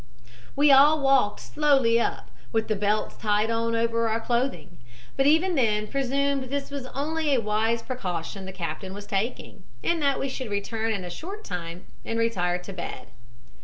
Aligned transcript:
"We 0.55 0.71
all 0.71 0.99
walked 0.99 1.41
slowly 1.41 1.99
up, 2.01 2.31
with 2.51 2.67
the 2.67 2.75
belts 2.75 3.15
tied 3.17 3.51
on 3.51 3.75
over 3.75 4.09
our 4.09 4.19
clothing, 4.19 4.79
but 5.15 5.27
even 5.27 5.53
then 5.53 5.85
presumed 5.85 6.45
this 6.45 6.71
was 6.71 6.87
only 6.95 7.35
a 7.35 7.39
wise 7.41 7.83
precaution 7.83 8.45
the 8.47 8.51
captain 8.51 8.95
was 8.95 9.05
taking, 9.05 9.61
and 9.83 10.01
that 10.01 10.19
we 10.19 10.27
should 10.27 10.49
return 10.49 10.91
in 10.91 11.03
a 11.03 11.11
short 11.11 11.43
time 11.43 11.85
and 12.03 12.17
retire 12.17 12.57
to 12.57 12.73
bed. 12.73 13.09